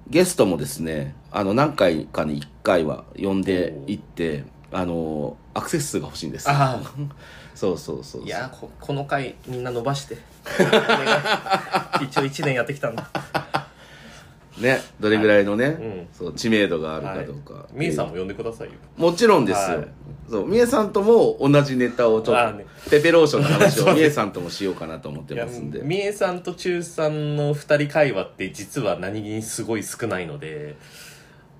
[0.08, 6.48] ゲストもですね、あの、何回かに1回は呼んでいって、あの、アクセス数が欲しいんです。
[7.58, 10.16] あそうそうそういやーこ、この回みんな伸ばして。
[12.00, 13.10] 一応1年やってきたんだ。
[14.58, 17.66] ね、どれぐらいのね、んそう、知名度があるかどうか。
[17.72, 18.74] みえさんも呼んでくださいよ。
[18.96, 19.78] もちろんですよ。
[19.78, 19.88] はい
[20.28, 25.80] そう、みえさんとも同じネタをちょっと、ねペペローションの話を みえさんともしようかなと思ってますんで。
[25.82, 30.76] みえさんとちゅうさんの2人会話って実は何気にすごい少ないので、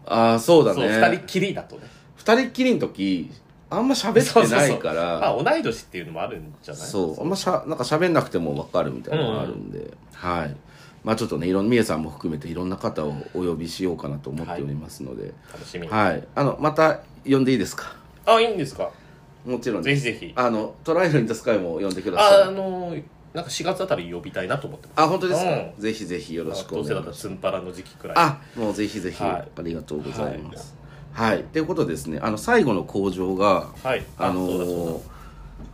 [0.05, 0.91] ああ、そうだそう、ね。
[0.91, 1.83] 2人きりだとね。
[2.17, 3.31] 二人っきりの時、
[3.71, 5.03] あんま喋ってないから。
[5.21, 6.87] まあ、同い年っていうのもあるんじゃない？
[6.87, 10.57] そう、あんましゃ、なんか喋んなくても分かるみたいなのがあるんで、はい。
[11.05, 15.93] まあちょっとね、いろんな、みえさんも含めていろんな方をお呼びしようかなと思っておりますので、楽しみに。
[15.93, 16.27] はい。
[16.35, 17.95] あの、また呼んでいいですか？
[18.27, 18.91] あ、いいんですか？
[19.47, 20.03] もちろんです。
[20.03, 20.33] ぜひぜひ。
[20.35, 22.43] あの、トライアルインタスカイも呼んでくだあ、さい。
[22.45, 22.95] あの、
[23.35, 25.01] なんか4月あたり呼びたいなと思ってます。
[25.01, 26.95] あ、本当ですか、うんぜひぜひよろしくどお願いします。
[26.95, 28.17] うせだったらツンパラの時期くらい。
[28.19, 30.57] あ、もうぜひぜひ、はいありがとうございます。
[30.57, 30.78] はい。
[31.53, 31.63] とい。
[31.63, 34.05] うことでですね、あの、最後の工場が、はい。
[34.19, 35.03] あの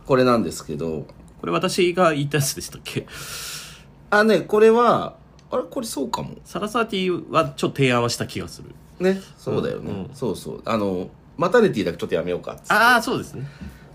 [0.05, 1.05] これなんですけど、
[1.41, 3.07] これ私が言ったやつでしたっけ？
[4.09, 5.15] あ、ね、これは、
[5.51, 5.63] あれ？
[5.63, 6.35] これそうかも。
[6.45, 8.69] サラサーティはちょっと提案はした気がする。
[8.99, 10.61] ね、そうだよね、うんそうそう。
[10.65, 13.45] あのマタニティだけちょっとやめようかああ、そうですね。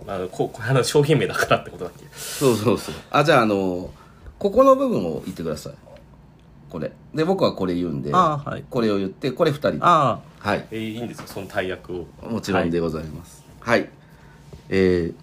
[0.07, 2.05] あの、こあの商品名だからってことだっけ？
[2.15, 2.95] そうそうそう。
[3.11, 3.91] あじゃああの
[4.39, 5.75] ここの部分を言ってください
[6.71, 6.93] これ。
[7.15, 8.65] で僕はこれ言うんであはい。
[8.71, 10.67] これを言ってこれ2人ああ、い。
[10.71, 12.07] えーいいんですよ、その大役を。
[12.29, 13.45] もちろんでございます。
[13.61, 13.91] はい、
[14.71, 15.15] えー、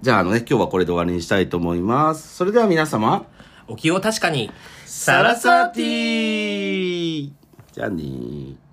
[0.00, 2.36] じゃああのね今日はこれで終わりにしたいと思います。
[2.36, 3.26] それでは皆様。
[3.68, 4.50] お気を確かに。
[4.86, 5.70] サラサー。
[5.74, 7.32] ティー。
[7.72, 8.63] じゃあねー